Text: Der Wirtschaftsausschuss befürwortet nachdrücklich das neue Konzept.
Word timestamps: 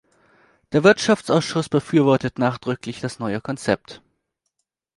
Der 0.71 0.83
Wirtschaftsausschuss 0.83 1.69
befürwortet 1.69 2.39
nachdrücklich 2.39 3.01
das 3.01 3.19
neue 3.19 3.39
Konzept. 3.39 4.01